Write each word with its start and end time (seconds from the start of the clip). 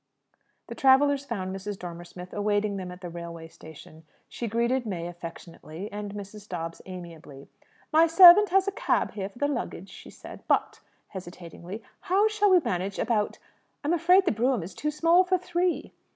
The 0.65 0.73
travellers 0.73 1.25
found 1.25 1.55
Mrs. 1.55 1.77
Dormer 1.77 2.05
Smith 2.05 2.33
awaiting 2.33 2.77
them 2.77 2.89
at 2.91 3.01
the 3.01 3.09
railway 3.11 3.47
station. 3.49 4.03
She 4.27 4.47
greeted 4.47 4.83
May 4.87 5.05
affectionately, 5.07 5.91
and 5.91 6.15
Mrs. 6.15 6.49
Dobbs 6.49 6.81
amiably. 6.87 7.49
"My 7.93 8.07
servant 8.07 8.49
has 8.49 8.67
a 8.67 8.71
cab 8.71 9.11
here 9.11 9.29
for 9.29 9.37
the 9.37 9.47
luggage," 9.47 9.91
she 9.91 10.09
said. 10.09 10.41
"But" 10.47 10.79
hesitatingly 11.09 11.83
"how 11.99 12.27
shall 12.27 12.49
we 12.49 12.59
manage 12.61 12.97
about? 12.97 13.37
I'm 13.83 13.93
afraid 13.93 14.25
the 14.25 14.31
brougham 14.31 14.63
is 14.63 14.73
too 14.73 14.89
small 14.89 15.23
for 15.23 15.37
three." 15.37 15.93